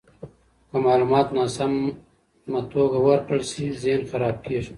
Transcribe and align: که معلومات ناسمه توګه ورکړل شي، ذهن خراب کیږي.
که 0.69 0.77
معلومات 0.85 1.27
ناسمه 1.37 2.61
توګه 2.73 2.97
ورکړل 3.07 3.41
شي، 3.51 3.65
ذهن 3.83 4.01
خراب 4.11 4.37
کیږي. 4.45 4.69